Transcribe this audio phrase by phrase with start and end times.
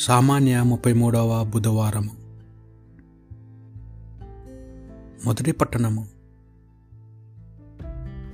[0.00, 2.10] సామాన్య ముప్పై మూడవ బుధవారము.
[5.24, 6.08] మొదటి పట్టణము.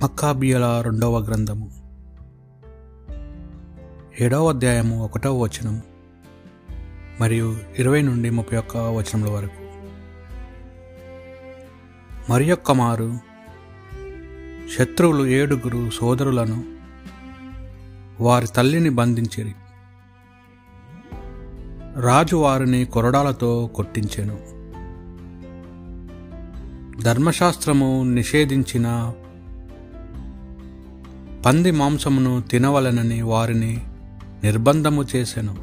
[0.03, 1.71] మక్కాబియల రెండవ గ్రంథము.
[4.21, 5.81] ఏడవ అధ్యాయము ఒకటవ వచనం
[7.21, 9.61] మరియు ఇరవై నుండి ముప్పై ఒక్క వచనముల వరకు.
[12.31, 13.19] మరి యొక్క మారు
[14.77, 16.63] శత్రువులు ఏడుగురు సోదరులను
[18.21, 19.55] వారి తల్లిని బంధించిరి.
[21.99, 24.55] రాజు వారిని కొరడాలతో కొట్టించెను.
[27.01, 29.13] ధర్మశాస్త్రము నిషేధించిన
[31.45, 33.81] పంది మాంసమును తినవలనని వారిని
[34.43, 35.55] నిర్బంధము చేసెను.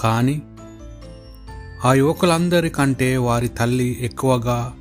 [0.00, 0.42] కానీ
[1.84, 4.74] ఆ యువకులందరికంటే వారి తల్లి ఎక్కువగా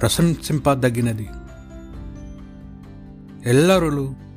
[0.00, 1.28] ప్రశంసింపదగినది.
[3.46, 4.29] ఎల్లరులు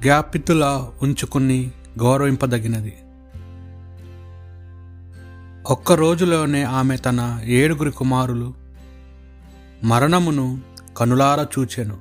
[0.00, 2.96] జ్ఞాపితులా ఉంచుకుని గౌరవింపదగినది.
[5.66, 8.54] ఒక్క రోజులోనే ఆమె తన ఏడుగురి కుమారులు
[9.84, 10.60] మరణమును
[10.96, 11.98] కనులారా చూచెను.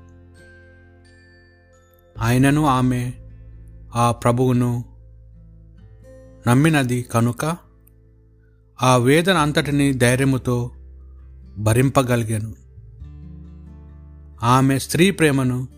[2.20, 3.12] ఆయనను ఆమె
[3.95, 4.86] ఆ ప్రభువును
[6.48, 7.58] నమ్మినది కనుక
[8.81, 10.72] ఆ వేదన అంతటిని ధైర్యముతో
[11.58, 12.53] భరింపగలిగాను.
[14.44, 15.77] ఆమె స్త్రీ ప్రేమను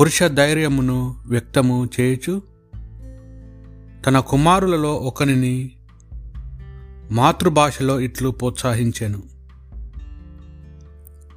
[0.00, 2.42] పురుష ధైర్యమును వ్యక్తము చేయుచు
[4.06, 5.72] తన కుమారులలో ఒకనిని
[7.10, 9.22] మాతృభాషలో ఇట్లు ప్రోత్సహించాను.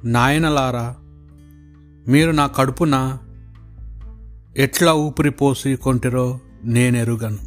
[0.04, 0.96] నాయనలారా
[2.08, 3.18] మీరు నా కడుపున
[4.56, 7.38] ఎట్లా ఊపిరి పోసి కొంటిరో నేనెరుగను.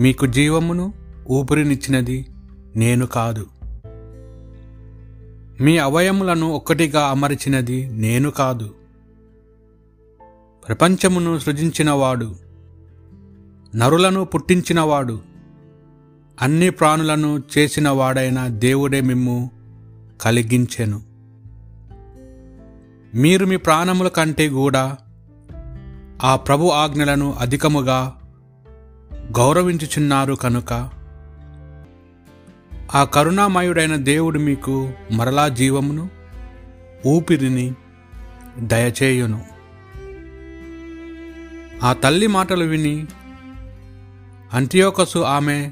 [0.00, 0.94] మీకు జీవమును
[1.30, 2.26] ఊపిరినిచ్చినది
[2.76, 3.46] నేను కాదు.
[5.60, 8.85] మీ అవయములను ఒక్కటిగా అమర్చినది నేను కాదు.
[10.68, 12.36] ప్రపంచమును సృజించినవాడు
[13.76, 15.20] నరులను పుట్టించినవాడు
[16.42, 19.50] అన్ని ప్రాణులను చేసినవాడైన దేవుడే మిమ్ము
[20.20, 21.02] కలిగించెను.
[23.14, 24.96] మీరు మీ ప్రాణముల కంటే కూడా
[26.24, 28.12] ఆ ప్రభు ఆజ్ఞలను అధికముగా
[29.14, 30.90] గౌరవించుచున్నారు కనుక
[32.94, 36.08] ఆ కరుణామయుడైన దేవుడు మీకు మరలా జీవమును
[37.06, 37.74] ఊపిరిని
[38.60, 39.55] దయచేయును.
[41.82, 43.06] ఆ తల్లి మాటలు విని
[44.52, 45.70] అంత్యోకసు ఆమె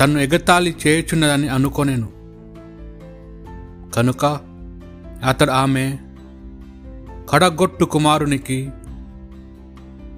[0.00, 2.08] తను ఎగతాళి చేయుచున్నదని అనుకోనేను.
[3.94, 4.24] కనుక
[5.24, 5.98] అతడు ఆమె
[7.30, 8.70] కడగొట్టు కుమారునికి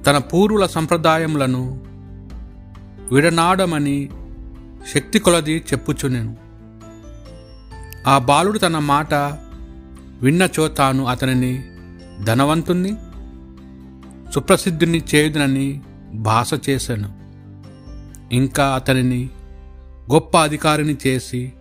[0.07, 1.85] తన పూర్వుల సంప్రదాయములను
[3.13, 4.09] విడనాడమని
[4.95, 6.37] శక్తి కొలది చెప్పుచునేను.
[8.07, 9.15] ఆ బాలుడు తన మాట
[10.23, 11.65] విన్నచో తాను అతనిని
[12.25, 12.97] ధనవంతుణ్ణి?
[14.35, 15.81] సుప్రసిద్ధుని చేయుదనని
[16.15, 17.19] భాష చేశాను
[18.35, 19.31] ఇంకా అతనిని
[20.13, 21.53] గొప్ప అధికారిని చేసి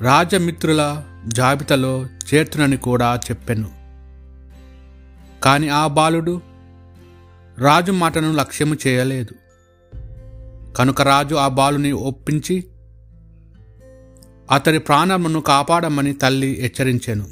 [0.00, 3.70] రాజమిత్రుల జాబితాలో చేర్చునని కూడా చెప్పాను.
[5.42, 6.40] కానీ ఆ బాలుడు
[7.58, 9.34] రాజు మాటను లక్ష్యము చేయలేదు.
[10.76, 12.64] కనుక రాజు ఆ బాలుని ఒప్పించి
[14.50, 17.26] అతడి ప్రాణమును కాపాడమని తల్లి హెచ్చరించాను.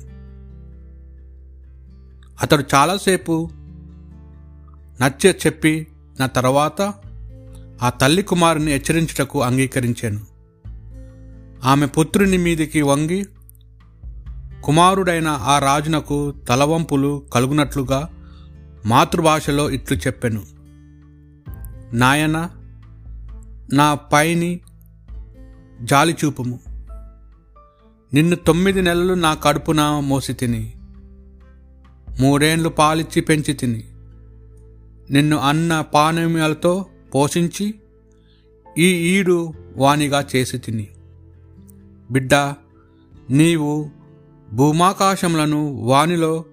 [2.43, 3.51] అతడు చాలాసేపు
[5.03, 5.87] నచ్చ చెప్పి
[6.21, 6.95] నా తర్వాత
[7.83, 10.21] ఆ తల్లి కుమారుని హెచ్చరించుటకు అంగీకరించాను.
[11.65, 13.27] ఆమె పుత్రుని మీదికి వంగి
[14.65, 18.09] కుమారుడైన ఆ రాజునకు తలవంపులు కలుగునట్లుగా
[18.87, 20.43] మాతృభాషలో ఇట్లు చెప్పాను.
[21.93, 22.51] నాయన
[23.73, 24.61] నా పైని
[25.83, 26.61] జాలి చూపుము
[28.15, 30.73] నిన్ను తొమ్మిది నెలలు నా కడుపున మోసి తిని
[32.21, 33.85] మూడేండ్లు పాలిచ్చి పెంచి తిని
[35.11, 37.75] నిన్ను అన్న పానీయాలతో పోషించి
[38.79, 40.89] ఈ ఈడు వానిగా చేసి తిని.
[42.11, 42.35] బిడ్డ
[43.31, 43.91] నీవు
[44.53, 46.45] భూమాకాశములను వానిలో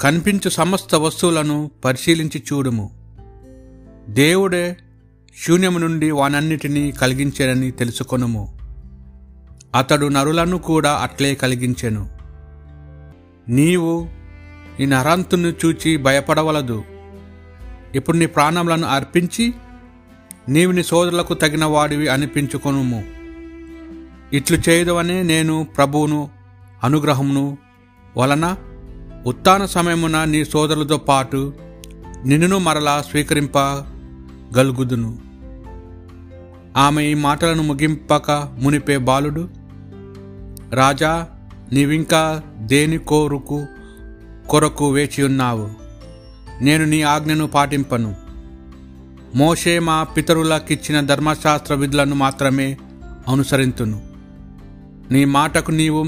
[0.00, 2.90] కనిపించు సమస్త వస్తువులను పరిశీలించి చూడుము.
[4.08, 4.76] దేవుడే
[5.46, 8.58] శూన్యము నుండి వానన్నిటినీ కలిగించాడని తెలుసుకొనుము.
[9.74, 12.10] అతడు నరులను కూడా అట్లే కలిగించెను.
[13.48, 14.08] నీవు
[14.80, 16.84] ఈ నరంతును చూచి భయపడవలదు.
[17.94, 19.54] ఇప్పుడు నీ ప్రాణములను అర్పించి
[20.48, 23.04] నీవు నీ సోదరులకు తగిన వాడివి అనిపించుకొనుము.
[24.32, 26.28] ఇట్లు చేయదవనే నేను ప్రభువును
[26.84, 27.58] అనుగ్రహమును
[28.16, 28.56] వలన
[29.26, 31.52] ఉత్తాన సమయమున నీ సోదరులతో పాటు
[32.26, 35.18] నిన్నును మరలా స్వీకరింపగలుగుదును.
[36.76, 39.48] ఆమె ఈ మాటలను ముగింపక మునిపే బాలుడు
[40.72, 41.26] రాజా
[41.72, 43.66] నీవింకా దేని కోరుకు
[44.48, 45.81] కొరకు వేచి ఉన్నావు
[46.60, 48.16] నేను నీ ఆజ్ఞను పాటింపను.
[49.34, 52.76] మోషే మా పితరులకిచ్చిన ధర్మశాస్త్ర విధులను మాత్రమే
[53.28, 54.02] అనుసరింతును.
[55.10, 56.06] నీ మాటకు నీవు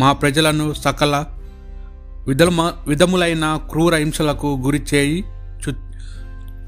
[0.00, 1.24] మా ప్రజలను సకల
[2.28, 5.24] విధమ విధములైన క్రూర హింసలకు గురి చేయి
[5.54, 5.72] చూ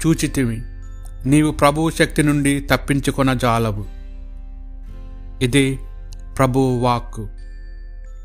[0.05, 0.61] చూచితివి.
[1.25, 3.85] నీవు ప్రభువు శక్తి నుండి తప్పించుకొన జాలవు.
[5.43, 5.79] ఇది
[6.37, 7.27] ప్రభు వాక్కు.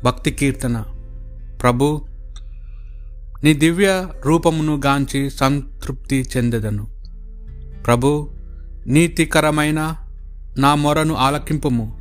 [0.03, 0.85] భక్తి కీర్తన.
[1.61, 2.05] ప్రభు
[3.43, 6.87] నీ దివ్య రూపమును గాంచి సంతృప్తి చెందెదను.
[7.85, 8.29] ప్రభు
[8.87, 9.95] నీతికరమైన
[10.57, 11.97] నా మొరను ఆలకింపుము.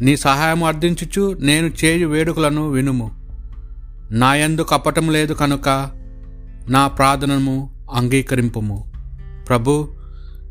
[0.00, 3.10] నీ సహాయము అర్థించుచు నేను చేయు వేడుకలను వినుము.
[4.10, 5.90] నాయందు కపటం లేదు కనుక
[6.68, 8.92] నా ప్రార్థనము అంగీకరింపుము.
[9.48, 9.88] ప్రభు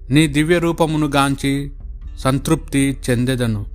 [0.10, 1.74] నీ దివ్య రూపమును గాంచి
[2.20, 3.66] సంతృప్తి చెందెదను.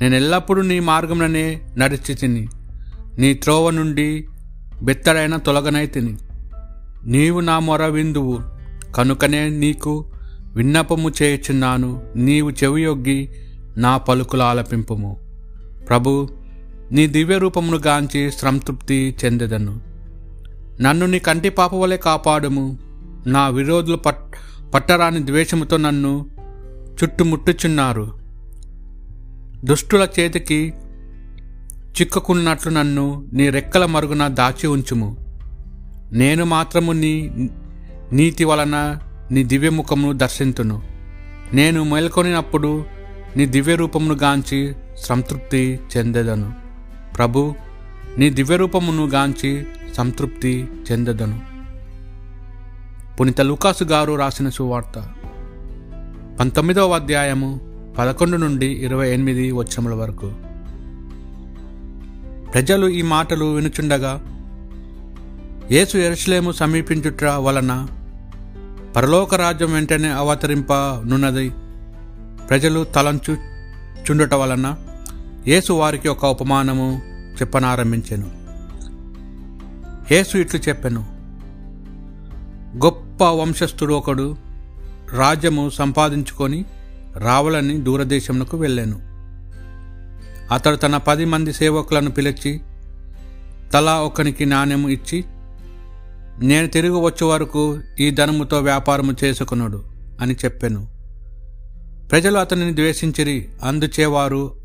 [0.00, 2.48] నేను ఎల్లప్పుడూ నీ మార్గంలోనే నడిచి తిని
[3.18, 4.28] నీ త్రోవ నుండి
[4.82, 6.16] బెత్తడైన తొలగనైతిని.
[7.04, 8.38] నీవు నా మొర విందువు.
[8.92, 10.06] కనుకనే నీకు
[10.54, 12.02] విన్నపము చేయుచున్నాను.
[12.16, 13.30] నీవు చెవియొగ్గి
[13.76, 15.20] నా పలుకుల ఆలపింపుము.
[15.88, 16.28] ప్రభు
[16.92, 19.80] నీ దివ్య రూపమును గాంచి సంతృప్తి చెందెదను.
[20.80, 22.78] నన్ను నీ కంటి పాప వలె కాపాడుము.
[23.26, 24.34] నా విరోధులు పట్
[24.74, 26.26] పట్టరాని ద్వేషముతో నన్ను
[27.02, 28.12] చుట్టుముట్టుచున్నారు.
[29.64, 30.74] దుష్టుల చేతికి
[32.00, 35.16] చిక్కుకున్నట్లు నన్ను నీ రెక్కల మరుగున దాచి ఉంచుము.
[36.12, 37.30] నేను మాత్రము నీ
[38.12, 38.98] నీతి వలన
[39.30, 40.82] నీ దివ్యముఖమును దర్శింతును.
[41.52, 42.84] నేను మేల్కొనినప్పుడు
[43.36, 46.52] నీ దివ్య రూపమును గాంచి సంతృప్తి చెందెదను.
[47.16, 47.54] ప్రభు
[48.18, 49.66] నీ దివ్యరూపమును గాంచి
[49.96, 51.40] సంతృప్తి చెందెదను.
[53.20, 54.98] పునిత లూకాసు గారు రాసిన సువార్త.
[56.40, 57.60] పంతొమ్మిదవ అధ్యాయము
[57.98, 60.51] పదకొండు నుండి ఇరవై ఎనిమిది వచ్చముల వరకు.
[62.54, 64.20] ప్రజలు ఈ మాటలు వినుచుండగా
[65.70, 67.86] యేసు ఎరుసలేము సమీపించుట వలన
[68.96, 71.50] పరలోక రాజ్యం వెంటనే అవతరింపనున్నది.
[72.48, 73.34] ప్రజలు తలంచు
[74.04, 74.76] చుండుట వలన
[75.48, 77.02] యేసు వారికి ఒక ఉపమానము
[77.40, 78.28] చెప్పనారంభించెను.
[80.14, 81.00] యేసు ఇట్లు చెప్పెను
[82.84, 84.36] గొప్ప వంశస్థుడు ఒకడు
[85.12, 86.64] రాజ్యము సంపాదించుకొని
[87.16, 89.11] రావాలని దూరదేశంకు వెళ్ళాను.
[90.52, 92.60] అతడు తన పది మంది సేవకులను పిలిచి
[93.72, 95.24] తలా ఒకనికి నాణ్యము ఇచ్చి
[96.38, 99.84] నేను తిరిగి వచ్చే వరకు ఈ ధనముతో వ్యాపారము చేసుకునుడు
[100.20, 100.88] అని చెప్పాను.
[102.10, 103.48] ప్రజలు అతనిని ద్వేషించిరి.
[103.62, 104.56] అందుచేవారు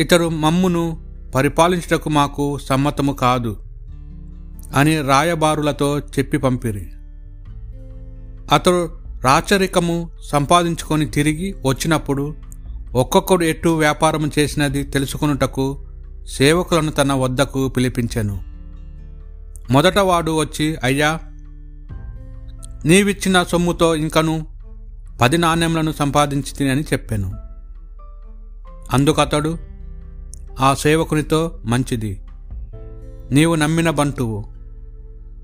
[0.00, 1.00] ఇతరు మమ్మును
[1.34, 3.56] పరిపాలించుటకు మాకు సమ్మతము కాదు
[4.76, 6.90] అని రాయబారులతో చెప్పి పంపిరి.
[8.54, 8.90] అతడు
[9.24, 12.49] రాచరికము సంపాదించుకొని తిరిగి వచ్చినప్పుడు
[12.94, 15.86] ఒక్కొక్కడు ఎటు వ్యాపారం చేసినది తెలుసుకొనుటకు
[16.38, 18.40] సేవకులను తన వద్దకు పిలిపించాను.
[19.70, 21.20] మొదట వాడు వచ్చి అయ్యా
[22.84, 24.46] నీవిచ్చిన సొమ్ముతో ఇంకను
[25.20, 27.32] పది నాణ్యములను సంపాదించి అని చెప్పాను.
[28.92, 29.58] అందుకతడు
[30.60, 32.20] ఆ సేవకునితో మంచిది
[33.30, 34.44] నీవు నమ్మిన బంటువు.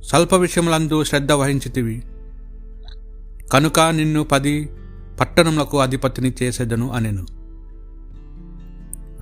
[0.03, 2.03] స్వల్ప విషయములందు శ్రద్ధ వహించితివి.
[3.53, 4.69] కనుక నిన్ను పది
[5.21, 7.36] పట్టణములకు అధిపతిని చేసేదను అనెను.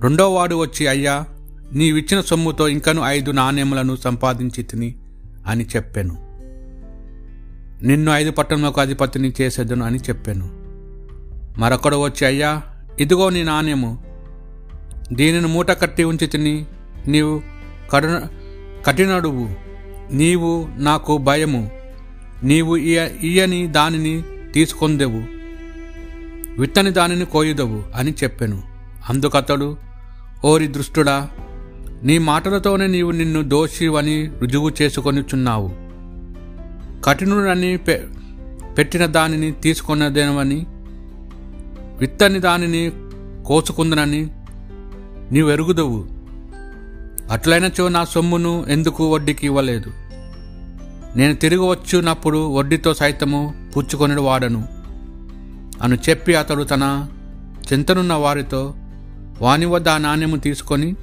[0.01, 1.25] రెండో వాడు వచ్చి అయ్యా
[1.73, 4.95] నీవిచ్చిన సొమ్ముతో ఇంకను ఐదు నాణ్యములను సంపాదించి తిని
[5.47, 6.25] అని చెప్పాను.
[7.85, 10.49] నిన్ను ఐదు పట్టణంలోకి అధిపతిని చేసేదను అని చెప్పాను.
[11.59, 12.63] మరొకడు వచ్చి అయ్యా
[12.99, 14.03] ఇదిగో నీ నాణ్యము.
[15.13, 16.65] దీనిని మూట కట్టి ఉంచి తిని
[17.07, 17.41] నీవు
[17.91, 18.21] కఠిన
[18.85, 19.49] కఠినడువు.
[20.11, 21.71] నీవు నాకు భయము.
[22.43, 25.23] నీవు ఇయ ఇయని దానిని తీసుకొందెవు.
[26.61, 28.63] విత్తని దానిని కోయుదవు అని చెప్పాను.
[29.09, 29.84] అందుకతడు
[30.43, 31.29] ఓరి దృష్టుడా
[32.03, 35.71] నీ మాటలతోనే నీవు నిన్ను దోషివని రుజువు చేసుకొనిచున్నావు.
[37.03, 38.01] కఠినుడని పె
[38.77, 40.65] పెట్టిన దానిని తీసుకున్నదేనవని
[41.99, 42.91] విత్తని దానిని
[43.45, 44.27] కోసుకుందనని
[45.31, 46.05] నీవు ఎరుగుదవు
[47.31, 49.91] అట్లయినచో నా సొమ్మును ఎందుకు వడ్డీకి ఇవ్వలేదు?
[51.15, 54.67] నేను తిరిగి వచ్చినప్పుడు వడ్డీతో సైతము పుచ్చుకొని వాడను.
[55.81, 57.07] అని చెప్పి అతడు తన
[57.73, 58.73] చింతనున్న వారితో
[59.41, 60.95] వాని వద్ద ఆ నాణ్యము తీసుకొని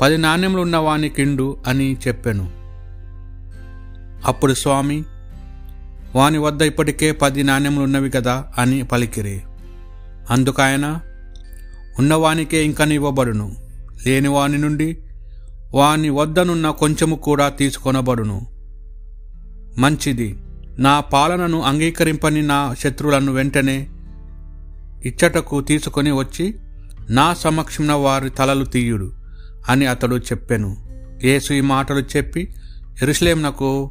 [0.00, 2.50] పది నాణ్యములు ఉన్న వాని కిండు అని చెప్పాను.
[4.26, 5.04] అప్పుడు స్వామి
[6.14, 9.42] వాని వద్ద ఇప్పటికే పది నాణ్యములు ఉన్నవి కదా అని పలికిరి.
[10.30, 10.98] అందుకైన
[11.98, 13.56] ఉన్నవానికే ఇంకనివ్వబడును
[14.06, 14.98] లేని వాని నుండి
[15.74, 18.46] వాని వద్దనున్న కొంచెము కూడా తీసుకొనబడును.
[19.78, 20.38] మంచిది.
[20.78, 23.88] నా పాలనను అంగీకరింపని నా శత్రువులను వెంటనే
[25.04, 26.54] ఇచ్చటకు తీసుకొని వచ్చి
[27.10, 29.12] నా సమక్షమున వారి తలలు తీయుడు
[29.68, 30.76] అని అతడు చెప్పెను.
[31.24, 32.54] యేసు ఈ మాటలు చెప్పి
[33.02, 33.90] ఎరుసలేంనకు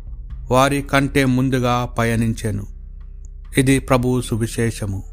[0.51, 2.67] వారి కంటే ముందుగా పయనించెను.
[3.57, 5.03] ఇది ప్రభువు సువిశేషము.